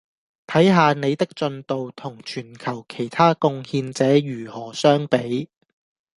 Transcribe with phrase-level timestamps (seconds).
[0.47, 5.47] 睇下您的進度同全球其他貢獻者如何相比